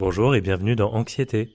Bonjour 0.00 0.34
et 0.34 0.40
bienvenue 0.40 0.76
dans 0.76 0.94
Anxiété. 0.94 1.52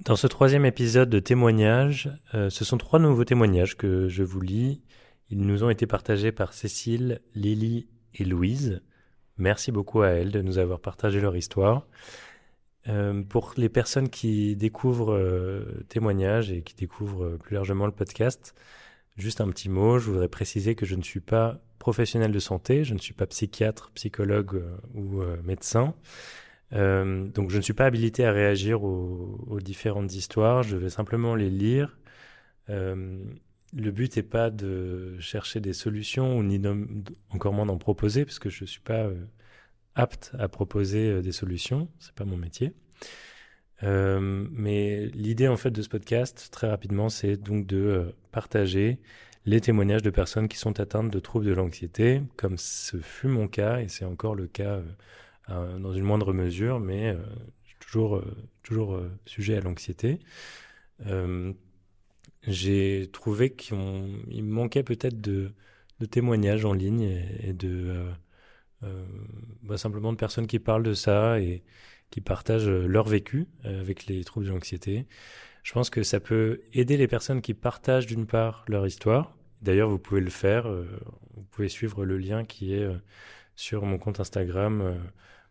Dans 0.00 0.16
ce 0.16 0.26
troisième 0.26 0.64
épisode 0.64 1.10
de 1.10 1.18
témoignages, 1.18 2.08
euh, 2.32 2.48
ce 2.48 2.64
sont 2.64 2.78
trois 2.78 2.98
nouveaux 2.98 3.26
témoignages 3.26 3.76
que 3.76 4.08
je 4.08 4.22
vous 4.22 4.40
lis. 4.40 4.80
Ils 5.28 5.42
nous 5.42 5.64
ont 5.64 5.68
été 5.68 5.86
partagés 5.86 6.32
par 6.32 6.54
Cécile, 6.54 7.20
Lily 7.34 7.88
et 8.14 8.24
Louise. 8.24 8.80
Merci 9.36 9.70
beaucoup 9.70 10.00
à 10.00 10.08
elles 10.12 10.32
de 10.32 10.40
nous 10.40 10.56
avoir 10.56 10.80
partagé 10.80 11.20
leur 11.20 11.36
histoire. 11.36 11.86
Euh, 12.88 13.22
pour 13.22 13.52
les 13.58 13.68
personnes 13.68 14.08
qui 14.08 14.56
découvrent 14.56 15.12
euh, 15.12 15.84
témoignages 15.90 16.50
et 16.52 16.62
qui 16.62 16.74
découvrent 16.74 17.36
plus 17.36 17.52
largement 17.52 17.84
le 17.84 17.92
podcast, 17.92 18.54
juste 19.18 19.40
un 19.40 19.48
petit 19.50 19.68
mot, 19.68 19.98
je 19.98 20.10
voudrais 20.10 20.28
préciser 20.28 20.74
que 20.74 20.86
je 20.86 20.94
ne 20.94 21.02
suis 21.02 21.20
pas 21.20 21.60
professionnel 21.78 22.32
de 22.32 22.38
santé, 22.38 22.84
je 22.84 22.94
ne 22.94 22.98
suis 22.98 23.14
pas 23.14 23.26
psychiatre, 23.26 23.90
psychologue 23.94 24.56
euh, 24.56 24.76
ou 24.94 25.20
euh, 25.20 25.36
médecin. 25.42 25.94
Euh, 26.72 27.26
donc 27.28 27.50
je 27.50 27.56
ne 27.56 27.62
suis 27.62 27.72
pas 27.72 27.86
habilité 27.86 28.24
à 28.24 28.32
réagir 28.32 28.82
aux, 28.82 29.58
différentes 29.60 30.14
histoires, 30.14 30.62
je 30.62 30.76
vais 30.76 30.90
simplement 30.90 31.34
les 31.34 31.50
lire. 31.50 31.98
le 32.68 33.90
but 33.90 34.16
n'est 34.16 34.22
pas 34.22 34.50
de 34.50 35.18
chercher 35.18 35.60
des 35.60 35.72
solutions 35.72 36.36
ou 36.36 36.42
ni 36.42 36.60
encore 37.30 37.52
moins 37.52 37.66
d'en 37.66 37.78
proposer, 37.78 38.24
parce 38.24 38.38
que 38.38 38.50
je 38.50 38.64
ne 38.64 38.66
suis 38.66 38.80
pas 38.80 39.08
apte 39.94 40.32
à 40.38 40.48
proposer 40.48 41.22
des 41.22 41.32
solutions, 41.32 41.88
c'est 41.98 42.14
pas 42.14 42.24
mon 42.24 42.36
métier. 42.36 42.74
Mais 43.82 45.06
l'idée 45.14 45.48
en 45.48 45.56
fait 45.56 45.70
de 45.70 45.82
ce 45.82 45.88
podcast, 45.88 46.48
très 46.50 46.68
rapidement, 46.68 47.08
c'est 47.08 47.36
donc 47.36 47.66
de 47.66 48.14
partager 48.32 48.98
les 49.48 49.60
témoignages 49.62 50.02
de 50.02 50.10
personnes 50.10 50.46
qui 50.46 50.58
sont 50.58 50.78
atteintes 50.78 51.10
de 51.10 51.18
troubles 51.20 51.46
de 51.46 51.54
l'anxiété, 51.54 52.20
comme 52.36 52.58
ce 52.58 52.98
fut 52.98 53.28
mon 53.28 53.48
cas, 53.48 53.80
et 53.80 53.88
c'est 53.88 54.04
encore 54.04 54.34
le 54.34 54.46
cas 54.46 54.82
euh, 55.48 55.78
dans 55.78 55.94
une 55.94 56.04
moindre 56.04 56.34
mesure, 56.34 56.80
mais 56.80 57.08
euh, 57.08 57.16
toujours, 57.80 58.16
euh, 58.16 58.36
toujours 58.62 59.00
sujet 59.24 59.56
à 59.56 59.60
l'anxiété. 59.60 60.18
J'ai 62.46 63.08
trouvé 63.12 63.50
qu'il 63.50 64.44
manquait 64.44 64.82
peut-être 64.82 65.20
de, 65.20 65.50
témoignages 66.10 66.64
en 66.64 66.74
ligne 66.74 67.24
et, 67.40 67.52
de 67.52 68.04
bah, 69.62 69.78
simplement 69.78 70.12
de 70.12 70.18
personnes 70.18 70.46
qui 70.46 70.58
parlent 70.58 70.82
de 70.82 70.94
ça 70.94 71.40
et 71.40 71.62
qui 72.10 72.20
partagent 72.20 72.68
leur 72.68 73.06
vécu 73.08 73.46
avec 73.64 74.06
les 74.06 74.24
troubles 74.24 74.46
de 74.46 74.50
l'anxiété. 74.50 75.06
Je 75.62 75.72
pense 75.72 75.90
que 75.90 76.02
ça 76.02 76.20
peut 76.20 76.60
aider 76.72 76.96
les 76.96 77.08
personnes 77.08 77.42
qui 77.42 77.54
partagent 77.54 78.06
d'une 78.06 78.26
part 78.26 78.64
leur 78.68 78.86
histoire, 78.86 79.38
D'ailleurs, 79.62 79.88
vous 79.88 79.98
pouvez 79.98 80.20
le 80.20 80.30
faire. 80.30 80.68
Euh, 80.68 80.86
vous 81.34 81.42
pouvez 81.50 81.68
suivre 81.68 82.04
le 82.04 82.18
lien 82.18 82.44
qui 82.44 82.74
est 82.74 82.84
euh, 82.84 82.96
sur 83.56 83.84
mon 83.84 83.98
compte 83.98 84.20
Instagram 84.20 84.80
euh, 84.80 84.94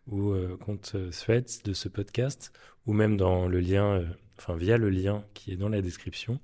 ou 0.06 0.34
compte 0.64 0.96
Threads 1.10 1.62
de 1.64 1.74
ce 1.74 1.90
podcast, 1.90 2.50
ou 2.86 2.94
même 2.94 3.18
dans 3.18 3.46
le 3.46 3.60
lien, 3.60 4.02
enfin 4.38 4.56
via 4.56 4.78
le 4.78 4.88
lien 4.88 5.22
qui 5.34 5.52
est 5.52 5.56
dans 5.56 5.68
la 5.68 5.82
description. 5.82 6.40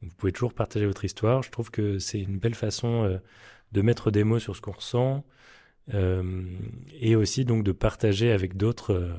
Vous 0.00 0.08
pouvez 0.16 0.32
toujours 0.32 0.54
partager 0.54 0.86
votre 0.86 1.04
histoire. 1.04 1.42
Je 1.42 1.50
trouve 1.50 1.70
que 1.70 1.98
c'est 1.98 2.20
une 2.20 2.38
belle 2.38 2.54
façon 2.54 3.20
de 3.72 3.82
mettre 3.82 4.10
des 4.10 4.24
mots 4.24 4.38
sur 4.38 4.56
ce 4.56 4.62
qu'on 4.62 4.72
ressent 4.72 5.26
et 5.92 7.16
aussi 7.16 7.44
donc 7.44 7.62
de 7.62 7.72
partager 7.72 8.32
avec 8.32 8.56
d'autres 8.56 9.14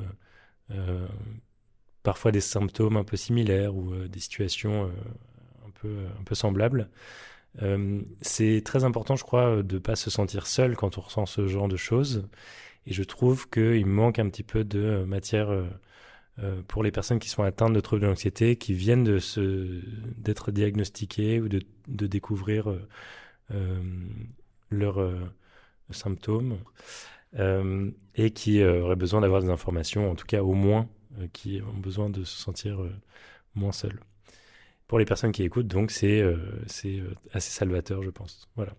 parfois 2.03 2.31
des 2.31 2.41
symptômes 2.41 2.97
un 2.97 3.03
peu 3.03 3.17
similaires 3.17 3.75
ou 3.75 3.93
des 4.07 4.19
situations 4.19 4.85
un 4.85 5.71
peu 5.81 6.05
un 6.19 6.23
peu 6.23 6.35
semblables. 6.35 6.89
Euh, 7.61 8.01
c'est 8.21 8.61
très 8.63 8.83
important, 8.83 9.15
je 9.15 9.23
crois, 9.23 9.63
de 9.63 9.75
ne 9.75 9.79
pas 9.79 9.95
se 9.95 10.09
sentir 10.09 10.47
seul 10.47 10.75
quand 10.75 10.97
on 10.97 11.01
ressent 11.01 11.25
ce 11.25 11.47
genre 11.47 11.67
de 11.67 11.77
choses. 11.77 12.27
Et 12.85 12.93
je 12.93 13.03
trouve 13.03 13.49
qu'il 13.49 13.85
manque 13.85 14.19
un 14.19 14.29
petit 14.29 14.43
peu 14.43 14.63
de 14.63 15.03
matière 15.05 15.49
euh, 15.49 16.61
pour 16.67 16.83
les 16.83 16.91
personnes 16.91 17.19
qui 17.19 17.29
sont 17.29 17.43
atteintes 17.43 17.73
de 17.73 17.79
troubles 17.79 18.01
de 18.03 18.07
l'anxiété, 18.07 18.55
qui 18.57 18.73
viennent 18.73 19.03
d'être 20.17 20.51
diagnostiquées 20.51 21.41
ou 21.41 21.49
de, 21.49 21.61
de 21.87 22.07
découvrir 22.07 22.73
euh, 23.51 23.81
leurs 24.69 24.99
symptômes 25.91 26.57
et 28.15 28.31
qui 28.31 28.63
auraient 28.63 28.95
besoin 28.95 29.21
d'avoir 29.21 29.41
des 29.41 29.49
informations, 29.49 30.09
en 30.09 30.15
tout 30.15 30.25
cas 30.25 30.41
au 30.41 30.53
moins, 30.53 30.87
qui 31.33 31.61
ont 31.61 31.77
besoin 31.77 32.09
de 32.09 32.23
se 32.23 32.37
sentir 32.37 32.79
moins 33.53 33.71
seuls 33.71 33.99
pour 34.87 34.99
les 34.99 35.05
personnes 35.05 35.31
qui 35.31 35.43
écoutent, 35.43 35.67
donc 35.67 35.91
c'est 35.91 36.21
euh, 36.21 36.37
euh, 36.85 37.13
assez 37.33 37.51
salvateur, 37.51 38.01
je 38.01 38.09
pense. 38.09 38.47
Voilà. 38.55 38.73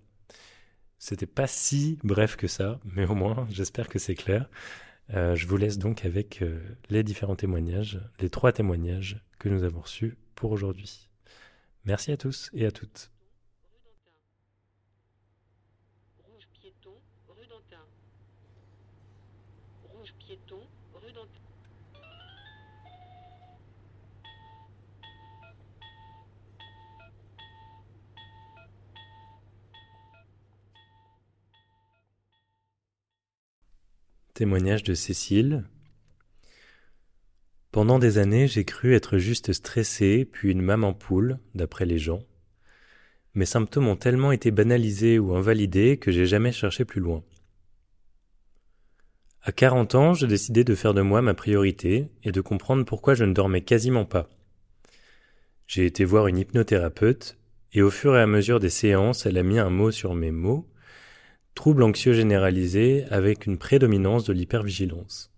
C'était 0.99 1.27
pas 1.27 1.47
si 1.47 1.99
bref 2.03 2.37
que 2.37 2.49
ça, 2.49 2.81
mais 2.85 3.07
au 3.07 3.15
moins, 3.15 3.47
j'espère 3.51 3.89
que 3.89 3.99
c'est 3.99 4.15
clair. 4.15 4.49
Euh, 5.15 5.35
je 5.37 5.47
vous 5.47 5.57
laisse 5.57 5.79
donc 5.79 6.05
avec 6.05 6.43
les 6.91 7.03
différents 7.03 7.37
témoignages, 7.37 8.01
les 8.21 8.31
trois 8.31 8.53
témoignages 8.53 9.23
que 9.39 9.49
nous 9.49 9.63
avons 9.63 9.81
reçus 9.81 10.17
pour 10.35 10.51
aujourd'hui. 10.51 11.09
Merci 11.85 12.13
à 12.13 12.17
tous 12.17 12.51
et 12.53 12.67
à 12.67 12.73
toutes. 12.73 13.11
Rouge 16.39 16.47
piéton, 16.53 16.95
rue 17.27 17.49
Rouge 19.89 20.15
piéton, 20.21 20.61
rue 20.95 21.13
Témoignage 34.35 34.85
de 34.85 34.95
Cécile. 34.95 35.65
Pendant 37.73 37.99
des 37.99 38.19
années, 38.19 38.47
j'ai 38.47 38.65
cru 38.65 38.95
être 38.95 39.19
juste 39.19 39.53
stressée, 39.53 40.25
puis 40.25 40.53
une 40.53 40.63
maman 40.63 40.95
poule, 40.95 41.41
d'après 41.57 41.85
les 41.85 41.99
gens. 41.99 42.21
Mes 43.35 43.47
symptômes 43.47 43.89
ont 43.89 43.97
tellement 43.97 44.33
été 44.33 44.51
banalisés 44.51 45.19
ou 45.19 45.35
invalidés 45.35 45.97
que 45.97 46.11
j'ai 46.11 46.27
jamais 46.27 46.53
cherché 46.53 46.85
plus 46.85 47.01
loin. 47.01 47.23
À 49.43 49.53
40 49.53 49.95
ans, 49.95 50.15
j'ai 50.15 50.27
décidé 50.27 50.65
de 50.65 50.75
faire 50.75 50.95
de 50.95 51.03
moi 51.03 51.23
ma 51.23 51.35
priorité 51.35 52.09
et 52.25 52.33
de 52.33 52.41
comprendre 52.41 52.85
pourquoi 52.85 53.15
je 53.15 53.25
ne 53.25 53.33
dormais 53.33 53.63
quasiment 53.63 54.05
pas. 54.05 54.29
J'ai 55.67 55.87
été 55.87 56.05
voir 56.05 56.27
une 56.27 56.39
hypnothérapeute 56.39 57.39
et 57.73 57.83
au 57.83 57.91
fur 57.91 58.17
et 58.17 58.21
à 58.21 58.27
mesure 58.27 58.61
des 58.61 58.71
séances, 58.71 59.27
elle 59.27 59.39
a 59.39 59.43
mis 59.43 59.59
un 59.59 59.71
mot 59.71 59.91
sur 59.91 60.15
mes 60.15 60.31
mots 60.31 60.69
trouble 61.59 61.83
anxieux 61.83 62.13
généralisé 62.13 63.05
avec 63.11 63.47
une 63.47 63.59
prédominance 63.59 64.23
de 64.23 64.33
l'hypervigilance. 64.33 65.33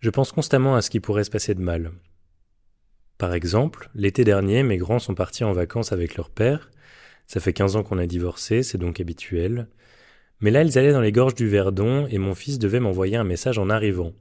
Je 0.00 0.08
pense 0.08 0.32
constamment 0.32 0.74
à 0.74 0.80
ce 0.80 0.88
qui 0.88 1.00
pourrait 1.00 1.24
se 1.24 1.30
passer 1.30 1.54
de 1.54 1.60
mal. 1.60 1.92
Par 3.18 3.34
exemple, 3.34 3.90
l'été 3.94 4.24
dernier, 4.24 4.62
mes 4.62 4.78
grands 4.78 4.98
sont 4.98 5.14
partis 5.14 5.44
en 5.44 5.52
vacances 5.52 5.92
avec 5.92 6.16
leur 6.16 6.30
père. 6.30 6.70
Ça 7.26 7.40
fait 7.40 7.52
15 7.52 7.76
ans 7.76 7.82
qu'on 7.82 7.98
a 7.98 8.06
divorcé, 8.06 8.62
c'est 8.62 8.78
donc 8.78 9.00
habituel. 9.00 9.68
Mais 10.40 10.50
là, 10.50 10.62
ils 10.62 10.78
allaient 10.78 10.92
dans 10.92 11.00
les 11.00 11.12
gorges 11.12 11.34
du 11.34 11.48
Verdon 11.48 12.06
et 12.08 12.18
mon 12.18 12.34
fils 12.34 12.58
devait 12.58 12.80
m'envoyer 12.80 13.16
un 13.16 13.24
message 13.24 13.58
en 13.58 13.68
arrivant. 13.68 14.12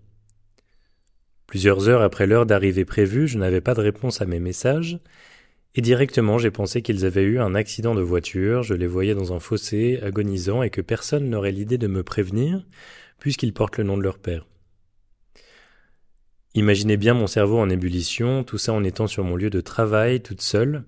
Plusieurs 1.45 1.87
heures 1.87 2.01
après 2.01 2.27
l'heure 2.27 2.45
d'arrivée 2.45 2.85
prévue, 2.85 3.27
je 3.27 3.37
n'avais 3.37 3.61
pas 3.61 3.75
de 3.75 3.81
réponse 3.81 4.21
à 4.21 4.25
mes 4.25 4.39
messages 4.39 4.99
et 5.77 5.81
directement, 5.81 6.39
j'ai 6.39 6.49
pensé 6.49 6.81
qu'ils 6.81 7.05
avaient 7.05 7.21
eu 7.21 7.39
un 7.39 7.53
accident 7.53 7.93
de 7.93 8.01
voiture, 8.01 8.63
je 8.63 8.73
les 8.73 8.87
voyais 8.87 9.13
dans 9.13 9.31
un 9.31 9.39
fossé, 9.39 9.99
agonisant, 10.01 10.63
et 10.63 10.71
que 10.71 10.81
personne 10.81 11.29
n'aurait 11.29 11.51
l'idée 11.51 11.77
de 11.77 11.85
me 11.85 12.01
prévenir, 12.01 12.65
puisqu'ils 13.19 13.53
portent 13.53 13.77
le 13.77 13.83
nom 13.83 13.95
de 13.95 14.01
leur 14.01 14.17
père. 14.17 14.47
Imaginez 16.57 16.97
bien 16.97 17.13
mon 17.13 17.28
cerveau 17.28 17.59
en 17.59 17.69
ébullition, 17.69 18.44
tout 18.44 18.57
ça 18.57 18.74
en 18.74 18.83
étant 18.83 19.06
sur 19.06 19.24
mon 19.24 19.36
lieu 19.36 19.51
de 19.51 19.62
travail, 19.62 20.21
toute 20.21 20.42
seule. 20.42 20.86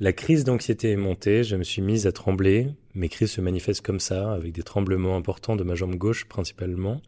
La 0.00 0.14
crise 0.14 0.44
d'anxiété 0.44 0.92
est 0.92 0.96
montée, 0.96 1.44
je 1.44 1.56
me 1.56 1.62
suis 1.62 1.82
mise 1.82 2.06
à 2.06 2.12
trembler, 2.12 2.68
mes 2.94 3.10
crises 3.10 3.32
se 3.32 3.42
manifestent 3.42 3.84
comme 3.84 4.00
ça, 4.00 4.32
avec 4.32 4.52
des 4.52 4.62
tremblements 4.62 5.14
importants 5.14 5.56
de 5.56 5.62
ma 5.62 5.74
jambe 5.74 5.96
gauche 5.96 6.24
principalement, 6.24 7.02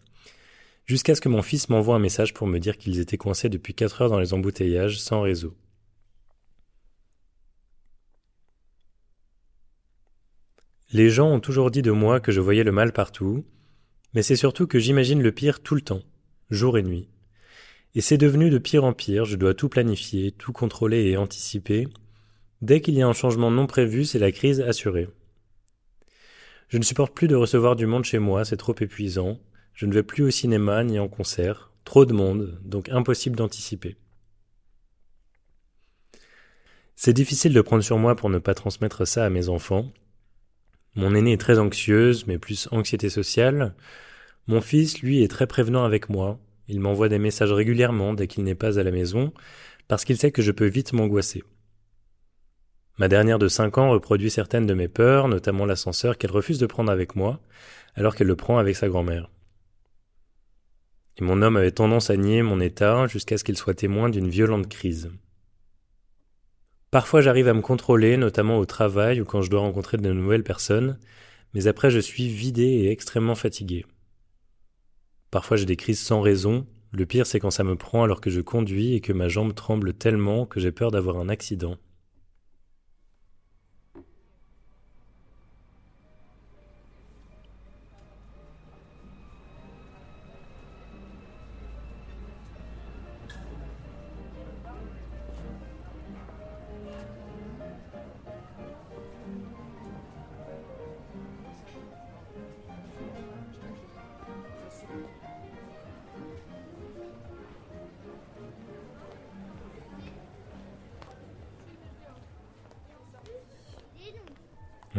jusqu'à 0.85 1.15
ce 1.15 1.23
que 1.23 1.31
mon 1.31 1.41
fils 1.41 1.71
m'envoie 1.71 1.95
un 1.95 2.01
message 2.01 2.35
pour 2.35 2.47
me 2.47 2.59
dire 2.59 2.77
qu'ils 2.77 3.01
étaient 3.01 3.17
coincés 3.17 3.49
depuis 3.49 3.73
quatre 3.73 4.03
heures 4.03 4.11
dans 4.11 4.21
les 4.21 4.35
embouteillages, 4.35 5.01
sans 5.01 5.23
réseau. 5.23 5.57
Les 10.93 11.09
gens 11.09 11.31
ont 11.31 11.41
toujours 11.41 11.71
dit 11.71 11.81
de 11.81 11.93
moi 11.93 12.21
que 12.21 12.31
je 12.31 12.43
voyais 12.43 12.63
le 12.63 12.73
mal 12.73 12.93
partout, 12.93 13.47
mais 14.13 14.21
c'est 14.21 14.37
surtout 14.37 14.67
que 14.67 14.79
j'imagine 14.79 15.23
le 15.23 15.33
pire 15.33 15.63
tout 15.63 15.75
le 15.75 15.81
temps, 15.81 16.03
jour 16.51 16.77
et 16.77 16.83
nuit. 16.83 17.09
Et 17.95 18.01
c'est 18.01 18.19
devenu 18.19 18.51
de 18.51 18.59
pire 18.59 18.85
en 18.85 18.93
pire, 18.93 19.25
je 19.25 19.37
dois 19.37 19.55
tout 19.55 19.69
planifier, 19.69 20.33
tout 20.33 20.53
contrôler 20.53 21.09
et 21.09 21.17
anticiper. 21.17 21.89
Dès 22.63 22.81
qu'il 22.81 22.95
y 22.95 23.03
a 23.03 23.09
un 23.09 23.13
changement 23.13 23.51
non 23.51 23.67
prévu, 23.67 24.05
c'est 24.05 24.19
la 24.19 24.33
crise 24.33 24.61
assurée. 24.61 25.09
Je 26.69 26.79
ne 26.79 26.85
supporte 26.85 27.15
plus 27.15 27.27
de 27.27 27.35
recevoir 27.35 27.75
du 27.75 27.87
monde 27.87 28.05
chez 28.05 28.21
moi, 28.21 28.45
c'est 28.45 28.57
trop 28.57 28.75
épuisant. 28.79 29.41
Je 29.75 29.87
ne 29.87 29.93
vais 29.93 30.05
plus 30.05 30.23
au 30.23 30.31
cinéma 30.31 30.85
ni 30.85 30.99
en 30.99 31.09
concert. 31.09 31.73
Trop 31.85 32.05
de 32.05 32.13
monde, 32.13 32.61
donc 32.65 32.89
impossible 32.91 33.35
d'anticiper. 33.35 33.97
C'est 36.95 37.15
difficile 37.15 37.55
de 37.55 37.61
prendre 37.63 37.83
sur 37.83 37.99
moi 37.99 38.15
pour 38.15 38.29
ne 38.29 38.39
pas 38.39 38.55
transmettre 38.55 39.09
ça 39.09 39.25
à 39.25 39.31
mes 39.31 39.49
enfants, 39.49 39.91
Mon 40.97 41.15
aînée 41.15 41.33
est 41.33 41.41
très 41.41 41.59
anxieuse, 41.59 42.27
mais 42.27 42.39
plus 42.39 42.69
anxiété 42.73 43.09
sociale. 43.09 43.75
Mon 44.47 44.61
fils, 44.61 45.01
lui, 45.01 45.23
est 45.23 45.29
très 45.29 45.47
prévenant 45.47 45.85
avec 45.85 46.09
moi. 46.09 46.39
Il 46.71 46.79
m'envoie 46.79 47.09
des 47.09 47.19
messages 47.19 47.53
régulièrement 47.53 48.15
dès 48.15 48.29
qu'il 48.29 48.45
n'est 48.45 48.55
pas 48.55 48.79
à 48.79 48.85
la 48.85 48.93
maison, 48.93 49.33
parce 49.89 50.05
qu'il 50.05 50.17
sait 50.17 50.31
que 50.31 50.41
je 50.41 50.53
peux 50.53 50.69
vite 50.69 50.93
m'angoisser. 50.93 51.43
Ma 52.97 53.09
dernière 53.09 53.41
de 53.41 53.49
cinq 53.49 53.77
ans 53.77 53.91
reproduit 53.91 54.31
certaines 54.31 54.67
de 54.67 54.75
mes 54.75 54.87
peurs, 54.87 55.27
notamment 55.27 55.67
l'ascenseur 55.67 56.17
qu'elle 56.17 56.31
refuse 56.31 56.59
de 56.61 56.67
prendre 56.67 56.93
avec 56.93 57.17
moi, 57.17 57.41
alors 57.97 58.15
qu'elle 58.15 58.29
le 58.29 58.37
prend 58.37 58.59
avec 58.59 58.77
sa 58.77 58.89
grand-mère. 58.89 59.31
Et 61.19 61.25
mon 61.25 61.43
homme 61.43 61.57
avait 61.57 61.73
tendance 61.73 62.09
à 62.09 62.17
nier 62.17 62.43
mon 62.43 62.61
état 62.61 63.09
jusqu'à 63.09 63.37
ce 63.37 63.43
qu'il 63.43 63.57
soit 63.57 63.75
témoin 63.75 64.11
d'une 64.11 64.29
violente 64.29 64.69
crise. 64.69 65.11
Parfois 66.93 67.21
j'arrive 67.21 67.49
à 67.49 67.55
me 67.55 67.63
contrôler, 67.63 68.17
notamment 68.17 68.59
au 68.59 68.65
travail 68.65 69.21
ou 69.21 69.25
quand 69.25 69.43
je 69.43 69.51
dois 69.51 69.61
rencontrer 69.61 69.97
de 69.97 70.13
nouvelles 70.13 70.45
personnes, 70.45 70.99
mais 71.53 71.67
après 71.67 71.91
je 71.91 71.99
suis 71.99 72.29
vidé 72.29 72.63
et 72.63 72.91
extrêmement 72.93 73.35
fatigué. 73.35 73.87
Parfois 75.31 75.57
j'ai 75.57 75.67
des 75.67 75.77
crises 75.77 76.01
sans 76.01 76.21
raison, 76.21 76.67
le 76.93 77.07
pire 77.07 77.27
c'est 77.27 77.39
quand 77.39 77.51
ça 77.51 77.65
me 77.65 77.77
prend 77.77 78.03
alors 78.03 78.21
que 78.21 78.31
je 78.31 78.41
conduis 78.41 78.95
et 78.95 79.01
que 79.01 79.13
ma 79.13 79.29
jambe 79.29 79.55
tremble 79.55 79.93
tellement 79.95 80.47
que 80.47 80.61
j'ai 80.61 80.73
peur 80.73 80.91
d'avoir 80.91 81.19
un 81.19 81.29
accident. 81.29 81.77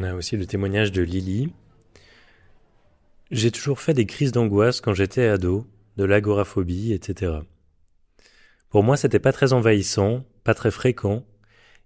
On 0.02 0.04
a 0.04 0.16
aussi 0.16 0.36
le 0.36 0.48
témoignage 0.48 0.92
de 0.92 1.04
Lily. 1.04 1.54
J'ai 3.30 3.52
toujours 3.52 3.80
fait 3.80 3.94
des 3.94 4.08
crises 4.08 4.32
d'angoisse 4.32 4.82
quand 4.82 4.96
j'étais 4.96 5.28
ado, 5.28 5.68
de 5.96 6.06
l'agoraphobie, 6.06 6.92
etc. 6.92 7.34
Pour 8.70 8.82
moi, 8.82 8.98
c'était 8.98 9.20
pas 9.20 9.32
très 9.32 9.54
envahissant, 9.54 10.26
pas 10.44 10.56
très 10.56 10.72
fréquent, 10.72 11.24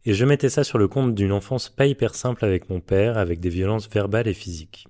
et 0.06 0.14
je 0.14 0.24
mettais 0.24 0.48
ça 0.48 0.64
sur 0.64 0.78
le 0.78 0.88
compte 0.88 1.14
d'une 1.14 1.34
enfance 1.34 1.68
pas 1.68 1.88
hyper 1.88 2.16
simple 2.16 2.46
avec 2.46 2.70
mon 2.70 2.80
père, 2.80 3.18
avec 3.18 3.42
des 3.42 3.50
violences 3.50 3.90
verbales 3.90 4.30
et 4.30 4.34
physiques. 4.34 4.88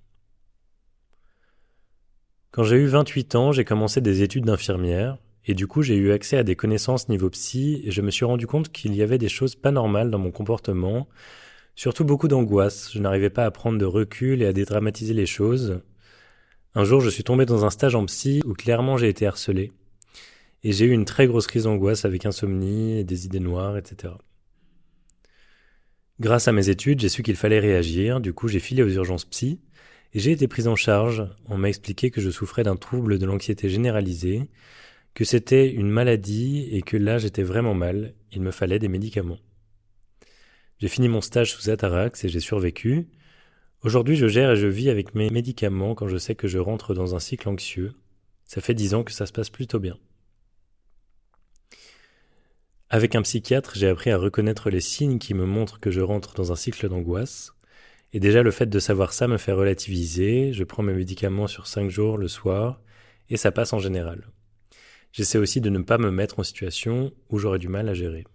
Quand 2.51 2.61
j'ai 2.61 2.75
eu 2.75 2.85
28 2.85 3.33
ans, 3.33 3.51
j'ai 3.51 3.65
commencé 3.65 4.01
des 4.01 4.21
études 4.21 4.45
d'infirmière, 4.45 5.17
et 5.45 5.55
du 5.55 5.65
coup 5.65 5.81
j'ai 5.81 5.95
eu 5.95 6.11
accès 6.11 6.37
à 6.37 6.43
des 6.43 6.55
connaissances 6.55 7.09
niveau 7.09 7.31
psy, 7.31 7.81
et 7.85 7.89
je 7.89 8.03
me 8.03 8.11
suis 8.11 8.25
rendu 8.25 8.45
compte 8.45 8.71
qu'il 8.71 8.93
y 8.93 9.01
avait 9.01 9.17
des 9.17 9.29
choses 9.29 9.55
pas 9.55 9.71
normales 9.71 10.11
dans 10.11 10.19
mon 10.19 10.29
comportement, 10.29 11.07
Surtout 11.75 12.05
beaucoup 12.05 12.29
d'angoisse, 12.29 12.91
je 12.93 12.99
n'arrivais 12.99 13.29
pas 13.29 13.45
à 13.45 13.51
prendre 13.51 13.77
de 13.77 13.85
recul 13.85 14.41
et 14.41 14.45
à 14.45 14.53
dédramatiser 14.53 15.13
les 15.13 15.25
choses. 15.25 15.81
Un 16.73 16.85
jour, 16.85 17.01
je 17.01 17.09
suis 17.09 17.23
tombé 17.23 17.45
dans 17.45 17.65
un 17.65 17.69
stage 17.69 17.95
en 17.95 18.05
psy 18.05 18.41
où 18.45 18.53
clairement 18.53 18.95
j'ai 18.97 19.09
été 19.09 19.27
harcelé. 19.27 19.73
Et 20.63 20.71
j'ai 20.71 20.85
eu 20.85 20.91
une 20.91 21.05
très 21.05 21.27
grosse 21.27 21.47
crise 21.47 21.63
d'angoisse 21.63 22.05
avec 22.05 22.25
insomnie 22.25 22.97
et 22.97 23.03
des 23.03 23.25
idées 23.25 23.41
noires, 23.41 23.77
etc. 23.77 24.13
Grâce 26.21 26.47
à 26.47 26.53
mes 26.53 26.69
études, 26.69 27.01
j'ai 27.01 27.09
su 27.09 27.23
qu'il 27.23 27.35
fallait 27.35 27.59
réagir, 27.59 28.21
du 28.21 28.33
coup 28.33 28.47
j'ai 28.47 28.61
filé 28.61 28.81
aux 28.81 28.89
urgences 28.89 29.25
psy, 29.25 29.59
et 30.13 30.19
j'ai 30.19 30.31
été 30.31 30.47
prise 30.47 30.69
en 30.69 30.77
charge. 30.77 31.27
On 31.49 31.57
m'a 31.57 31.67
expliqué 31.67 32.09
que 32.09 32.21
je 32.21 32.29
souffrais 32.29 32.63
d'un 32.63 32.77
trouble 32.77 33.19
de 33.19 33.25
l'anxiété 33.25 33.67
généralisée, 33.67 34.49
que 35.13 35.25
c'était 35.25 35.69
une 35.69 35.89
maladie 35.89 36.69
et 36.71 36.81
que 36.81 36.95
là 36.95 37.17
j'étais 37.17 37.43
vraiment 37.43 37.73
mal, 37.73 38.13
il 38.31 38.41
me 38.41 38.51
fallait 38.51 38.79
des 38.79 38.87
médicaments. 38.87 39.39
J'ai 40.79 40.89
fini 40.89 41.07
mon 41.07 41.21
stage 41.21 41.53
sous 41.53 41.69
Atarax 41.69 42.25
et 42.25 42.29
j'ai 42.29 42.41
survécu. 42.41 43.07
Aujourd'hui, 43.81 44.17
je 44.17 44.27
gère 44.27 44.51
et 44.51 44.55
je 44.57 44.67
vis 44.67 44.89
avec 44.89 45.15
mes 45.15 45.29
médicaments 45.29 45.95
quand 45.95 46.07
je 46.09 46.17
sais 46.17 46.35
que 46.35 46.47
je 46.47 46.57
rentre 46.57 46.93
dans 46.93 47.15
un 47.15 47.19
cycle 47.19 47.47
anxieux. 47.47 47.93
Ça 48.45 48.59
fait 48.59 48.73
dix 48.73 48.93
ans 48.93 49.03
que 49.03 49.13
ça 49.13 49.25
se 49.25 49.31
passe 49.31 49.49
plutôt 49.49 49.79
bien. 49.79 49.97
Avec 52.89 53.15
un 53.15 53.21
psychiatre, 53.21 53.73
j'ai 53.75 53.87
appris 53.87 54.11
à 54.11 54.17
reconnaître 54.17 54.69
les 54.69 54.81
signes 54.81 55.17
qui 55.17 55.33
me 55.33 55.45
montrent 55.45 55.79
que 55.79 55.91
je 55.91 56.01
rentre 56.01 56.33
dans 56.35 56.51
un 56.51 56.55
cycle 56.55 56.89
d'angoisse. 56.89 57.53
Et 58.11 58.19
déjà, 58.19 58.43
le 58.43 58.51
fait 58.51 58.67
de 58.67 58.79
savoir 58.79 59.13
ça 59.13 59.27
me 59.27 59.37
fait 59.37 59.53
relativiser. 59.53 60.51
Je 60.51 60.63
prends 60.65 60.83
mes 60.83 60.93
médicaments 60.93 61.47
sur 61.47 61.67
cinq 61.67 61.89
jours 61.89 62.17
le 62.17 62.27
soir 62.27 62.81
et 63.29 63.37
ça 63.37 63.51
passe 63.51 63.71
en 63.71 63.79
général. 63.79 64.27
J'essaie 65.13 65.37
aussi 65.37 65.61
de 65.61 65.69
ne 65.69 65.79
pas 65.79 65.97
me 65.97 66.11
mettre 66.11 66.39
en 66.39 66.43
situation 66.43 67.13
où 67.29 67.39
j'aurais 67.39 67.59
du 67.59 67.69
mal 67.69 67.87
à 67.87 67.93
gérer. 67.93 68.25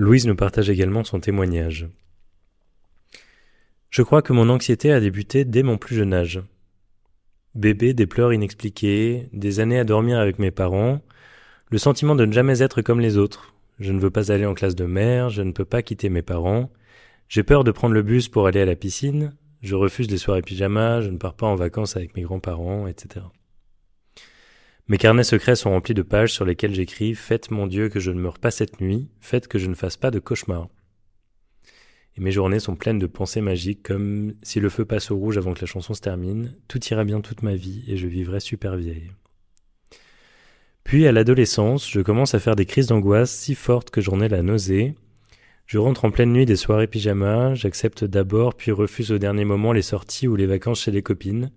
Louise 0.00 0.28
nous 0.28 0.36
partage 0.36 0.70
également 0.70 1.02
son 1.02 1.18
témoignage. 1.18 1.88
Je 3.90 4.02
crois 4.02 4.22
que 4.22 4.32
mon 4.32 4.48
anxiété 4.48 4.92
a 4.92 5.00
débuté 5.00 5.44
dès 5.44 5.64
mon 5.64 5.76
plus 5.76 5.96
jeune 5.96 6.14
âge. 6.14 6.40
Bébé, 7.56 7.94
des 7.94 8.06
pleurs 8.06 8.32
inexpliquées, 8.32 9.28
des 9.32 9.58
années 9.58 9.78
à 9.78 9.84
dormir 9.84 10.20
avec 10.20 10.38
mes 10.38 10.52
parents, 10.52 11.00
le 11.70 11.78
sentiment 11.78 12.14
de 12.14 12.24
ne 12.24 12.32
jamais 12.32 12.62
être 12.62 12.80
comme 12.80 13.00
les 13.00 13.16
autres. 13.16 13.54
Je 13.80 13.92
ne 13.92 13.98
veux 13.98 14.10
pas 14.10 14.30
aller 14.30 14.46
en 14.46 14.54
classe 14.54 14.76
de 14.76 14.84
mère, 14.84 15.30
je 15.30 15.42
ne 15.42 15.50
peux 15.50 15.64
pas 15.64 15.82
quitter 15.82 16.10
mes 16.10 16.22
parents, 16.22 16.70
j'ai 17.28 17.42
peur 17.42 17.64
de 17.64 17.72
prendre 17.72 17.94
le 17.94 18.02
bus 18.02 18.28
pour 18.28 18.46
aller 18.46 18.60
à 18.60 18.66
la 18.66 18.76
piscine, 18.76 19.34
je 19.62 19.74
refuse 19.74 20.10
les 20.10 20.18
soirées 20.18 20.42
pyjama, 20.42 21.00
je 21.00 21.10
ne 21.10 21.18
pars 21.18 21.34
pas 21.34 21.46
en 21.46 21.54
vacances 21.54 21.96
avec 21.96 22.16
mes 22.16 22.22
grands-parents, 22.22 22.86
etc. 22.86 23.26
Mes 24.88 24.98
carnets 24.98 25.24
secrets 25.24 25.56
sont 25.56 25.70
remplis 25.70 25.94
de 25.94 26.02
pages 26.02 26.32
sur 26.32 26.46
lesquelles 26.46 26.74
j'écris 26.74 27.14
Faites 27.14 27.50
mon 27.50 27.66
Dieu 27.66 27.88
que 27.90 28.00
je 28.00 28.10
ne 28.10 28.20
meure 28.20 28.38
pas 28.38 28.50
cette 28.50 28.80
nuit, 28.80 29.08
faites 29.20 29.46
que 29.46 29.58
je 29.58 29.66
ne 29.68 29.74
fasse 29.74 29.98
pas 29.98 30.10
de 30.10 30.18
cauchemars. 30.18 30.68
Et 32.16 32.20
mes 32.20 32.30
journées 32.30 32.58
sont 32.58 32.74
pleines 32.74 32.98
de 32.98 33.06
pensées 33.06 33.42
magiques 33.42 33.82
comme 33.82 34.34
si 34.42 34.60
le 34.60 34.70
feu 34.70 34.84
passe 34.84 35.10
au 35.10 35.16
rouge 35.16 35.36
avant 35.36 35.52
que 35.52 35.60
la 35.60 35.66
chanson 35.66 35.92
se 35.92 36.00
termine, 36.00 36.56
tout 36.68 36.82
ira 36.86 37.04
bien 37.04 37.20
toute 37.20 37.42
ma 37.42 37.54
vie 37.54 37.84
et 37.86 37.96
je 37.96 38.06
vivrai 38.06 38.40
super 38.40 38.76
vieille. 38.76 39.12
Puis 40.84 41.06
à 41.06 41.12
l'adolescence, 41.12 41.88
je 41.88 42.00
commence 42.00 42.34
à 42.34 42.40
faire 42.40 42.56
des 42.56 42.64
crises 42.64 42.86
d'angoisse 42.86 43.30
si 43.30 43.54
fortes 43.54 43.90
que 43.90 44.00
j'en 44.00 44.22
ai 44.22 44.28
la 44.28 44.42
nausée. 44.42 44.94
Je 45.68 45.76
rentre 45.76 46.06
en 46.06 46.10
pleine 46.10 46.32
nuit 46.32 46.46
des 46.46 46.56
soirées 46.56 46.86
pyjama, 46.86 47.54
j'accepte 47.54 48.02
d'abord 48.02 48.54
puis 48.54 48.72
refuse 48.72 49.12
au 49.12 49.18
dernier 49.18 49.44
moment 49.44 49.74
les 49.74 49.82
sorties 49.82 50.26
ou 50.26 50.34
les 50.34 50.46
vacances 50.46 50.80
chez 50.80 50.90
les 50.90 51.02
copines. 51.02 51.52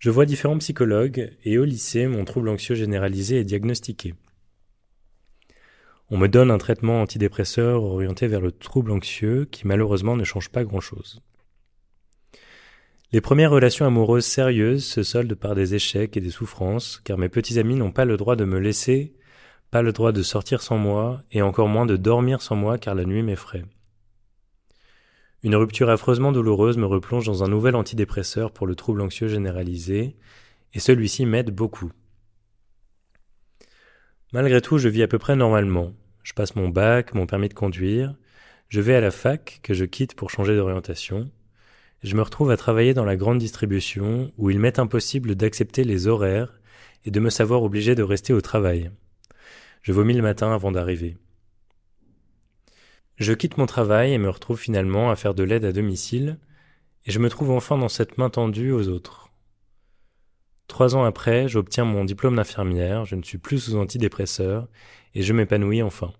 Je 0.00 0.10
vois 0.10 0.26
différents 0.26 0.58
psychologues 0.58 1.30
et 1.44 1.56
au 1.56 1.64
lycée, 1.64 2.08
mon 2.08 2.24
trouble 2.24 2.48
anxieux 2.48 2.74
généralisé 2.74 3.38
est 3.38 3.44
diagnostiqué. 3.44 4.14
On 6.10 6.18
me 6.18 6.26
donne 6.26 6.50
un 6.50 6.58
traitement 6.58 7.00
antidépresseur 7.00 7.84
orienté 7.84 8.26
vers 8.26 8.40
le 8.40 8.50
trouble 8.50 8.90
anxieux 8.90 9.46
qui 9.48 9.68
malheureusement 9.68 10.16
ne 10.16 10.24
change 10.24 10.48
pas 10.48 10.64
grand-chose. 10.64 11.22
Les 13.12 13.20
premières 13.20 13.52
relations 13.52 13.86
amoureuses 13.86 14.26
sérieuses 14.26 14.84
se 14.84 15.04
soldent 15.04 15.36
par 15.36 15.54
des 15.54 15.76
échecs 15.76 16.16
et 16.16 16.20
des 16.20 16.30
souffrances, 16.30 17.00
car 17.04 17.18
mes 17.18 17.28
petits 17.28 17.60
amis 17.60 17.76
n'ont 17.76 17.92
pas 17.92 18.04
le 18.04 18.16
droit 18.16 18.34
de 18.34 18.44
me 18.44 18.58
laisser, 18.58 19.14
pas 19.70 19.82
le 19.82 19.92
droit 19.92 20.12
de 20.12 20.22
sortir 20.22 20.62
sans 20.62 20.78
moi, 20.78 21.22
et 21.30 21.42
encore 21.42 21.68
moins 21.68 21.86
de 21.86 21.96
dormir 21.96 22.42
sans 22.42 22.56
moi 22.56 22.78
car 22.78 22.94
la 22.94 23.04
nuit 23.04 23.22
m'effraie. 23.22 23.64
Une 25.42 25.56
rupture 25.56 25.88
affreusement 25.88 26.32
douloureuse 26.32 26.76
me 26.76 26.86
replonge 26.86 27.26
dans 27.26 27.44
un 27.44 27.48
nouvel 27.48 27.74
antidépresseur 27.74 28.52
pour 28.52 28.66
le 28.66 28.74
trouble 28.74 29.00
anxieux 29.00 29.28
généralisé, 29.28 30.16
et 30.74 30.80
celui-ci 30.80 31.24
m'aide 31.24 31.50
beaucoup. 31.50 31.90
Malgré 34.32 34.60
tout, 34.60 34.78
je 34.78 34.88
vis 34.88 35.02
à 35.02 35.08
peu 35.08 35.18
près 35.18 35.36
normalement. 35.36 35.92
Je 36.22 36.34
passe 36.34 36.54
mon 36.54 36.68
bac, 36.68 37.14
mon 37.14 37.26
permis 37.26 37.48
de 37.48 37.54
conduire, 37.54 38.14
je 38.68 38.80
vais 38.80 38.94
à 38.94 39.00
la 39.00 39.10
fac, 39.10 39.60
que 39.62 39.74
je 39.74 39.84
quitte 39.84 40.14
pour 40.14 40.30
changer 40.30 40.54
d'orientation, 40.54 41.30
je 42.02 42.16
me 42.16 42.22
retrouve 42.22 42.50
à 42.50 42.56
travailler 42.56 42.94
dans 42.94 43.04
la 43.04 43.16
grande 43.16 43.38
distribution, 43.38 44.32
où 44.38 44.48
il 44.48 44.58
m'est 44.58 44.78
impossible 44.78 45.34
d'accepter 45.34 45.84
les 45.84 46.06
horaires 46.06 46.58
et 47.04 47.10
de 47.10 47.20
me 47.20 47.28
savoir 47.28 47.62
obligé 47.62 47.94
de 47.94 48.02
rester 48.02 48.32
au 48.32 48.40
travail. 48.40 48.90
Je 49.82 49.92
vomis 49.92 50.14
le 50.14 50.22
matin 50.22 50.52
avant 50.52 50.72
d'arriver. 50.72 51.16
Je 53.16 53.32
quitte 53.32 53.58
mon 53.58 53.66
travail 53.66 54.12
et 54.12 54.18
me 54.18 54.30
retrouve 54.30 54.58
finalement 54.58 55.10
à 55.10 55.16
faire 55.16 55.34
de 55.34 55.42
l'aide 55.42 55.64
à 55.64 55.72
domicile, 55.72 56.38
et 57.06 57.10
je 57.10 57.18
me 57.18 57.30
trouve 57.30 57.50
enfin 57.50 57.78
dans 57.78 57.88
cette 57.88 58.18
main 58.18 58.30
tendue 58.30 58.72
aux 58.72 58.88
autres. 58.88 59.30
Trois 60.68 60.94
ans 60.94 61.04
après, 61.04 61.48
j'obtiens 61.48 61.84
mon 61.84 62.04
diplôme 62.04 62.36
d'infirmière, 62.36 63.04
je 63.04 63.16
ne 63.16 63.22
suis 63.22 63.38
plus 63.38 63.58
sous 63.58 63.76
antidépresseur 63.76 64.68
et 65.14 65.22
je 65.22 65.32
m'épanouis 65.32 65.82
enfin. 65.82 66.12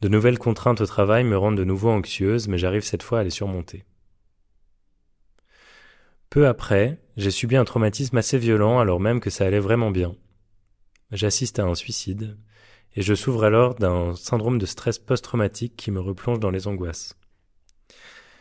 De 0.00 0.08
nouvelles 0.08 0.38
contraintes 0.38 0.80
au 0.80 0.86
travail 0.86 1.24
me 1.24 1.36
rendent 1.36 1.58
de 1.58 1.64
nouveau 1.64 1.90
anxieuse, 1.90 2.48
mais 2.48 2.58
j'arrive 2.58 2.82
cette 2.82 3.02
fois 3.02 3.20
à 3.20 3.24
les 3.24 3.30
surmonter. 3.30 3.84
Peu 6.30 6.48
après, 6.48 6.98
j'ai 7.16 7.30
subi 7.30 7.56
un 7.56 7.64
traumatisme 7.64 8.16
assez 8.16 8.38
violent 8.38 8.78
alors 8.78 8.98
même 8.98 9.20
que 9.20 9.30
ça 9.30 9.46
allait 9.46 9.60
vraiment 9.60 9.90
bien. 9.90 10.16
J'assiste 11.14 11.60
à 11.60 11.64
un 11.64 11.76
suicide, 11.76 12.36
et 12.96 13.02
je 13.02 13.14
s'ouvre 13.14 13.44
alors 13.44 13.76
d'un 13.76 14.16
syndrome 14.16 14.58
de 14.58 14.66
stress 14.66 14.98
post-traumatique 14.98 15.76
qui 15.76 15.92
me 15.92 16.00
replonge 16.00 16.40
dans 16.40 16.50
les 16.50 16.66
angoisses. 16.66 17.16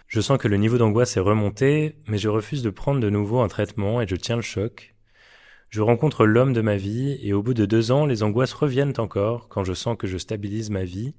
Je 0.07 0.19
sens 0.21 0.39
que 0.39 0.47
le 0.47 0.57
niveau 0.57 0.79
d'angoisse 0.79 1.15
est 1.15 1.19
remonté, 1.19 1.95
mais 2.07 2.17
je 2.17 2.29
refuse 2.29 2.63
de 2.63 2.71
prendre 2.71 2.99
de 2.99 3.11
nouveau 3.11 3.41
un 3.41 3.47
traitement 3.47 4.01
et 4.01 4.07
je 4.07 4.15
tiens 4.15 4.37
le 4.37 4.41
choc. 4.41 4.95
Je 5.69 5.81
rencontre 5.81 6.25
l'homme 6.25 6.51
de 6.51 6.61
ma 6.61 6.75
vie 6.75 7.19
et 7.21 7.31
au 7.33 7.43
bout 7.43 7.53
de 7.53 7.67
deux 7.67 7.91
ans, 7.91 8.07
les 8.07 8.23
angoisses 8.23 8.53
reviennent 8.53 8.95
encore 8.97 9.49
quand 9.49 9.63
je 9.63 9.73
sens 9.73 9.95
que 9.95 10.07
je 10.07 10.17
stabilise 10.17 10.71
ma 10.71 10.83
vie 10.83 11.13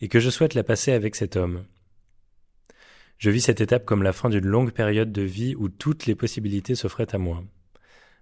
et 0.00 0.06
que 0.06 0.20
je 0.20 0.30
souhaite 0.30 0.54
la 0.54 0.62
passer 0.62 0.92
avec 0.92 1.16
cet 1.16 1.34
homme. 1.34 1.64
Je 3.18 3.30
vis 3.30 3.40
cette 3.40 3.60
étape 3.60 3.86
comme 3.86 4.04
la 4.04 4.12
fin 4.12 4.30
d'une 4.30 4.46
longue 4.46 4.70
période 4.70 5.10
de 5.10 5.22
vie 5.22 5.56
où 5.56 5.68
toutes 5.68 6.06
les 6.06 6.14
possibilités 6.14 6.76
s'offraient 6.76 7.12
à 7.12 7.18
moi. 7.18 7.42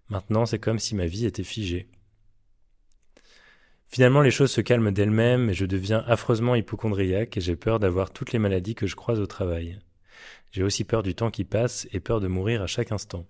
Maintenant, 0.08 0.46
c'est 0.46 0.58
comme 0.58 0.78
si 0.78 0.94
ma 0.94 1.04
vie 1.04 1.26
était 1.26 1.44
figée. 1.44 1.87
Finalement, 3.90 4.20
les 4.20 4.30
choses 4.30 4.52
se 4.52 4.61
calment 4.61 4.92
d'elles-mêmes 4.92 5.50
et 5.50 5.54
je 5.54 5.66
deviens 5.66 6.04
affreusement 6.06 6.54
hypochondriaque 6.54 7.37
et 7.37 7.40
j'ai 7.40 7.56
peur 7.56 7.80
d'avoir 7.80 8.12
toutes 8.12 8.32
les 8.32 8.38
maladies 8.38 8.76
que 8.76 8.87
je 8.87 8.94
croise 8.94 9.18
au 9.18 9.26
travail. 9.26 9.80
J'ai 10.52 10.62
aussi 10.62 10.85
peur 10.85 11.02
du 11.02 11.16
temps 11.16 11.32
qui 11.32 11.44
passe 11.44 11.88
et 11.92 11.99
peur 11.99 12.20
de 12.20 12.28
mourir 12.28 12.62
à 12.62 12.68
chaque 12.68 12.92
instant. 12.92 13.26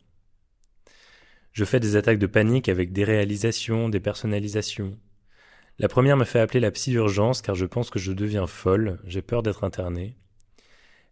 Je 1.52 1.64
fais 1.64 1.80
des 1.80 1.96
attaques 1.96 2.18
de 2.18 2.26
panique 2.26 2.68
avec 2.68 2.92
des 2.92 3.04
réalisations, 3.04 3.88
des 3.88 4.00
personnalisations. 4.00 4.98
La 5.78 5.88
première 5.88 6.18
me 6.18 6.24
fait 6.24 6.40
appeler 6.40 6.60
la 6.60 6.70
psy-urgence 6.70 7.40
car 7.40 7.54
je 7.54 7.64
pense 7.64 7.88
que 7.88 7.98
je 7.98 8.12
deviens 8.12 8.46
folle, 8.46 9.00
j'ai 9.06 9.22
peur 9.22 9.42
d'être 9.42 9.64
internée. 9.64 10.14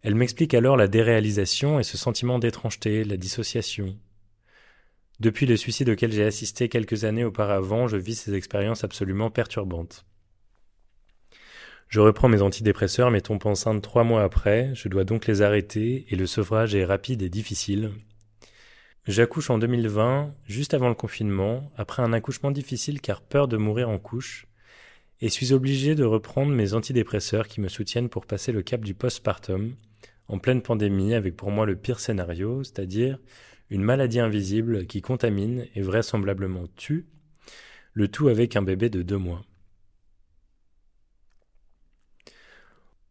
Elle 0.03 0.13
m'explique 0.13 0.53
alors 0.53 0.77
la 0.77 0.87
déréalisation 0.87 1.79
et 1.79 1.83
ce 1.83 1.97
sentiment 1.97 2.37
d'étrangeté, 2.37 3.03
la 3.03 3.17
dissociation. 3.17 3.97
Depuis 5.19 5.45
le 5.45 5.57
suicide 5.57 5.89
auquel 5.89 6.13
j'ai 6.13 6.23
assisté 6.23 6.69
quelques 6.69 7.03
années 7.03 7.25
auparavant, 7.25 7.87
je 7.87 7.97
vis 7.97 8.15
ces 8.15 8.35
expériences 8.35 8.85
absolument 8.85 9.29
perturbantes. 9.29 10.05
Je 11.89 11.99
reprends 11.99 12.29
mes 12.29 12.41
antidépresseurs 12.41 13.11
mais 13.11 13.19
tombe 13.19 13.45
enceinte 13.45 13.81
trois 13.81 14.03
mois 14.03 14.23
après, 14.23 14.71
je 14.75 14.87
dois 14.87 15.03
donc 15.03 15.27
les 15.27 15.41
arrêter 15.41 16.05
et 16.09 16.15
le 16.15 16.25
sevrage 16.25 16.73
est 16.73 16.85
rapide 16.85 17.21
et 17.21 17.29
difficile. 17.29 17.91
J'accouche 19.07 19.49
en 19.49 19.57
2020, 19.57 20.33
juste 20.45 20.73
avant 20.73 20.87
le 20.87 20.95
confinement, 20.95 21.69
après 21.75 22.03
un 22.03 22.13
accouchement 22.13 22.51
difficile 22.51 23.01
car 23.01 23.21
peur 23.21 23.47
de 23.47 23.57
mourir 23.57 23.89
en 23.89 23.97
couche, 23.97 24.45
et 25.19 25.29
suis 25.29 25.51
obligé 25.51 25.95
de 25.95 26.05
reprendre 26.05 26.51
mes 26.53 26.73
antidépresseurs 26.73 27.47
qui 27.47 27.59
me 27.59 27.67
soutiennent 27.67 28.07
pour 28.07 28.25
passer 28.25 28.51
le 28.51 28.61
cap 28.61 28.81
du 28.81 28.93
postpartum, 28.93 29.73
en 30.27 30.37
pleine 30.37 30.61
pandémie 30.61 31.15
avec 31.15 31.35
pour 31.35 31.51
moi 31.51 31.65
le 31.65 31.75
pire 31.75 31.99
scénario, 31.99 32.63
c'est-à-dire 32.63 33.19
une 33.69 33.83
maladie 33.83 34.19
invisible 34.19 34.87
qui 34.87 35.01
contamine 35.01 35.67
et 35.75 35.81
vraisemblablement 35.81 36.67
tue, 36.75 37.07
le 37.93 38.07
tout 38.07 38.27
avec 38.27 38.55
un 38.55 38.61
bébé 38.61 38.89
de 38.89 39.01
deux 39.01 39.17
mois. 39.17 39.45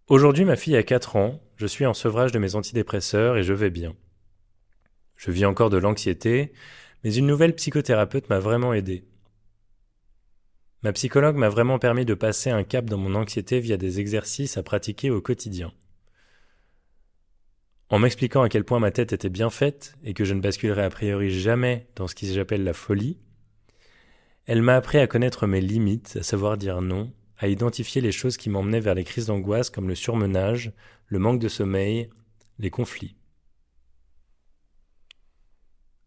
Aujourd'hui, 0.08 0.44
ma 0.44 0.56
fille 0.56 0.76
a 0.76 0.82
4 0.82 1.16
ans, 1.16 1.40
je 1.56 1.66
suis 1.66 1.84
en 1.84 1.94
sevrage 1.94 2.32
de 2.32 2.38
mes 2.38 2.54
antidépresseurs 2.54 3.36
et 3.36 3.42
je 3.42 3.52
vais 3.52 3.70
bien. 3.70 3.94
Je 5.16 5.30
vis 5.30 5.44
encore 5.44 5.70
de 5.70 5.76
l'anxiété, 5.76 6.52
mais 7.04 7.14
une 7.14 7.26
nouvelle 7.26 7.54
psychothérapeute 7.54 8.30
m'a 8.30 8.38
vraiment 8.38 8.72
aidé. 8.72 9.04
Ma 10.82 10.92
psychologue 10.92 11.36
m'a 11.36 11.48
vraiment 11.48 11.78
permis 11.78 12.04
de 12.04 12.14
passer 12.14 12.50
un 12.50 12.62
cap 12.62 12.84
dans 12.86 12.98
mon 12.98 13.16
anxiété 13.16 13.60
via 13.60 13.76
des 13.76 14.00
exercices 14.00 14.56
à 14.56 14.62
pratiquer 14.62 15.10
au 15.10 15.20
quotidien. 15.20 15.72
En 17.90 17.98
m'expliquant 17.98 18.42
à 18.42 18.48
quel 18.48 18.64
point 18.64 18.80
ma 18.80 18.90
tête 18.90 19.12
était 19.12 19.30
bien 19.30 19.48
faite 19.48 19.96
et 20.04 20.12
que 20.12 20.24
je 20.24 20.34
ne 20.34 20.40
basculerais 20.40 20.84
a 20.84 20.90
priori 20.90 21.30
jamais 21.30 21.86
dans 21.96 22.06
ce 22.06 22.14
qui 22.14 22.32
j'appelle 22.32 22.64
la 22.64 22.74
folie, 22.74 23.18
elle 24.44 24.62
m'a 24.62 24.76
appris 24.76 24.98
à 24.98 25.06
connaître 25.06 25.46
mes 25.46 25.60
limites, 25.60 26.16
à 26.20 26.22
savoir 26.22 26.58
dire 26.58 26.82
non, 26.82 27.12
à 27.38 27.48
identifier 27.48 28.00
les 28.00 28.12
choses 28.12 28.36
qui 28.36 28.50
m'emmenaient 28.50 28.80
vers 28.80 28.94
les 28.94 29.04
crises 29.04 29.26
d'angoisse 29.26 29.70
comme 29.70 29.88
le 29.88 29.94
surmenage, 29.94 30.72
le 31.06 31.18
manque 31.18 31.40
de 31.40 31.48
sommeil, 31.48 32.10
les 32.58 32.70
conflits. 32.70 33.16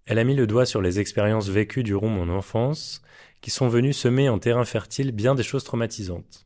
Elle 0.06 0.20
a 0.20 0.24
mis 0.24 0.36
le 0.36 0.48
doigt 0.48 0.66
sur 0.66 0.82
les 0.82 1.00
expériences 1.00 1.50
vécues 1.50 1.84
durant 1.84 2.10
mon 2.10 2.30
enfance, 2.30 3.02
qui 3.42 3.50
sont 3.50 3.70
venues 3.70 3.94
semer 3.94 4.30
en 4.30 4.40
terrain 4.40 4.66
fertile 4.66 5.12
bien 5.12 5.36
des 5.36 5.44
choses 5.44 5.64
traumatisantes. 5.64 6.46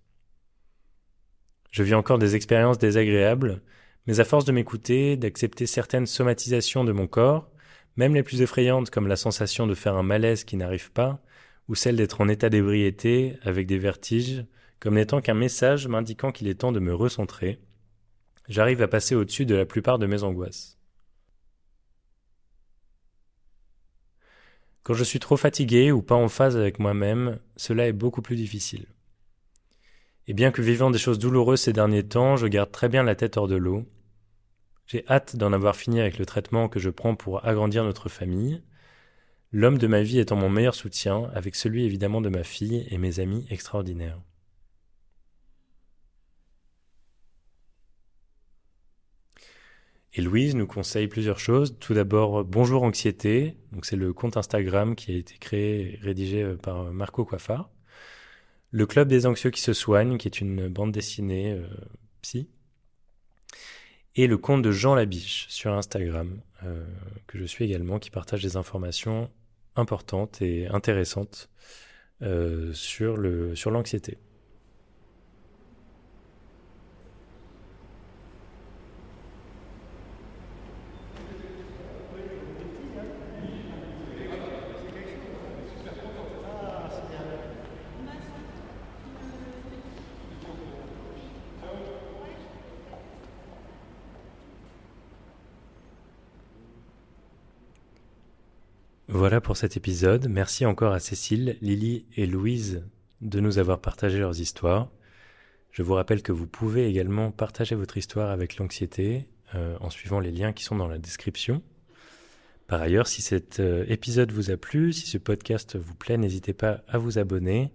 Je 1.72 1.84
vis 1.84 1.94
encore 1.94 2.20
des 2.20 2.36
expériences 2.36 2.77
désagréables, 2.77 3.62
mais 4.07 4.19
à 4.19 4.25
force 4.25 4.45
de 4.45 4.51
m'écouter, 4.51 5.17
d'accepter 5.17 5.65
certaines 5.65 6.05
somatisations 6.05 6.83
de 6.83 6.91
mon 6.91 7.07
corps, 7.07 7.50
même 7.97 8.13
les 8.13 8.24
plus 8.24 8.41
effrayantes 8.41 8.89
comme 8.89 9.07
la 9.07 9.15
sensation 9.15 9.67
de 9.67 9.75
faire 9.75 9.95
un 9.95 10.03
malaise 10.03 10.43
qui 10.43 10.57
n'arrive 10.57 10.91
pas, 10.91 11.21
ou 11.67 11.75
celle 11.75 11.95
d'être 11.95 12.21
en 12.21 12.27
état 12.27 12.50
d'ébriété 12.50 13.38
avec 13.41 13.67
des 13.67 13.79
vertiges, 13.79 14.45
comme 14.79 14.95
n'étant 14.95 15.21
qu'un 15.21 15.33
message 15.33 15.88
m'indiquant 15.88 16.31
qu'il 16.31 16.47
est 16.47 16.55
temps 16.55 16.71
de 16.71 16.79
me 16.79 16.93
recentrer, 16.93 17.59
j'arrive 18.47 18.81
à 18.81 18.88
passer 18.88 19.15
au-dessus 19.15 19.45
de 19.45 19.55
la 19.55 19.65
plupart 19.65 19.97
de 19.97 20.05
mes 20.05 20.24
angoisses. 20.24 20.77
Quand 24.83 24.93
je 24.93 25.03
suis 25.03 25.19
trop 25.19 25.38
fatigué 25.38 25.91
ou 25.91 26.03
pas 26.03 26.13
en 26.13 26.27
phase 26.27 26.55
avec 26.55 26.77
moi-même, 26.77 27.39
cela 27.55 27.88
est 27.88 27.93
beaucoup 27.93 28.21
plus 28.21 28.35
difficile. 28.35 28.85
Et 30.27 30.33
bien 30.33 30.51
que 30.51 30.62
vivant 30.62 30.91
des 30.91 31.00
choses 31.00 31.17
douloureuses 31.17 31.62
ces 31.62 31.74
derniers 31.74 32.03
temps, 32.07 32.35
je 32.35 32.45
garde 32.45 32.71
très 32.71 32.89
bien 32.89 33.01
la 33.01 33.15
tête 33.15 33.38
hors 33.38 33.47
de 33.47 33.55
l'eau. 33.55 33.85
J'ai 34.88 35.06
hâte 35.10 35.36
d'en 35.36 35.54
avoir 35.54 35.75
fini 35.75 36.00
avec 36.00 36.18
le 36.20 36.25
traitement 36.25 36.70
que 36.70 36.80
je 36.80 36.89
prends 36.89 37.15
pour 37.15 37.46
agrandir 37.46 37.84
notre 37.84 38.10
famille, 38.10 38.62
l'homme 39.51 39.77
de 39.77 39.88
ma 39.88 40.01
vie 40.04 40.20
étant 40.20 40.36
mon 40.36 40.50
meilleur 40.50 40.75
soutien, 40.75 41.30
avec 41.34 41.56
celui 41.56 41.86
évidemment 41.86 42.22
de 42.22 42.30
ma 42.30 42.44
fille 42.44 42.86
et 42.89 42.98
mes 42.98 43.20
amis 43.20 43.48
extraordinaires. 43.50 44.20
Et 50.18 50.22
Louise 50.22 50.56
nous 50.56 50.65
conseille 50.65 51.08
plusieurs 51.08 51.39
choses. 51.39 51.77
Tout 51.77 51.94
d'abord, 51.94 52.46
Bonjour 52.46 52.84
Anxiété. 52.84 53.58
Donc, 53.74 53.86
c'est 53.86 53.98
le 53.98 54.13
compte 54.13 54.38
Instagram 54.38 54.96
qui 54.96 55.12
a 55.12 55.15
été 55.18 55.36
créé 55.38 55.96
et 55.96 56.00
rédigé 56.01 56.42
euh, 56.42 56.56
par 56.56 56.84
euh, 56.84 56.92
Marco 56.92 57.25
Coiffard. 57.25 57.70
Le 58.72 58.86
Club 58.86 59.10
des 59.10 59.25
Anxieux 59.25 59.50
qui 59.51 59.60
se 59.60 59.74
soignent, 59.74 60.18
qui 60.18 60.30
est 60.30 60.39
une 60.39 60.70
bande 60.70 60.94
dessinée 60.94 61.51
euh, 61.51 61.68
psy. 62.22 62.48
Et 64.17 64.27
le 64.27 64.38
compte 64.38 64.62
de 64.62 64.72
Jean 64.72 64.95
Labiche 64.95 65.45
sur 65.50 65.74
Instagram, 65.74 66.39
que 67.27 67.38
je 67.38 67.43
suis 67.45 67.65
également, 67.65 68.00
qui 68.00 68.10
partage 68.10 68.41
des 68.41 68.55
informations 68.55 69.29
importantes 69.75 70.41
et 70.41 70.67
intéressantes 70.67 71.50
sur 72.74 73.17
l'anxiété. 73.17 74.12
Sur 74.12 74.22
Voilà 99.17 99.39
pour 99.39 99.55
cet 99.55 99.77
épisode. 99.77 100.27
Merci 100.27 100.65
encore 100.65 100.91
à 100.91 101.00
Cécile, 101.00 101.55
Lily 101.62 102.05
et 102.17 102.25
Louise 102.25 102.84
de 103.22 103.39
nous 103.39 103.60
avoir 103.60 103.79
partagé 103.79 104.19
leurs 104.19 104.41
histoires. 104.41 104.91
Je 105.72 105.84
vous 105.84 105.93
rappelle 105.93 106.22
que 106.22 106.34
vous 106.34 106.48
pouvez 106.48 106.89
également 106.89 107.31
partager 107.31 107.75
votre 107.75 107.95
histoire 107.95 108.29
avec 108.29 108.57
l'anxiété 108.57 109.29
euh, 109.55 109.77
en 109.79 109.89
suivant 109.89 110.19
les 110.19 110.34
liens 110.34 110.51
qui 110.51 110.65
sont 110.65 110.75
dans 110.75 110.89
la 110.89 110.98
description. 110.98 111.63
Par 112.67 112.81
ailleurs, 112.81 113.07
si 113.07 113.22
cet 113.22 113.62
euh, 113.62 113.86
épisode 113.88 114.34
vous 114.34 114.51
a 114.51 114.57
plu, 114.57 114.91
si 114.91 115.07
ce 115.07 115.17
podcast 115.17 115.77
vous 115.77 115.95
plaît, 115.95 116.17
n'hésitez 116.17 116.51
pas 116.51 116.81
à 116.89 116.98
vous 116.98 117.17
abonner 117.17 117.72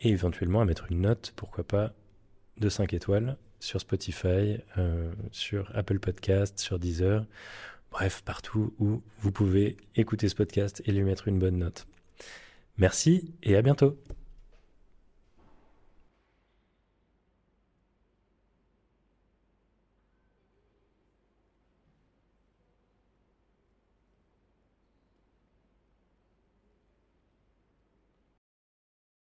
et 0.00 0.08
éventuellement 0.08 0.60
à 0.60 0.64
mettre 0.64 0.90
une 0.90 1.02
note, 1.02 1.34
pourquoi 1.36 1.62
pas, 1.62 1.92
de 2.58 2.68
5 2.68 2.94
étoiles 2.94 3.36
sur 3.60 3.80
Spotify, 3.80 4.58
euh, 4.76 5.12
sur 5.30 5.70
Apple 5.72 6.00
Podcast, 6.00 6.58
sur 6.58 6.80
Deezer 6.80 7.26
bref, 7.94 8.22
partout 8.24 8.74
où 8.80 9.02
vous 9.20 9.30
pouvez 9.30 9.76
écouter 9.94 10.28
ce 10.28 10.34
podcast 10.34 10.82
et 10.84 10.90
lui 10.90 11.04
mettre 11.04 11.28
une 11.28 11.38
bonne 11.38 11.58
note. 11.58 11.86
Merci 12.76 13.32
et 13.44 13.54
à 13.54 13.62
bientôt. 13.62 13.96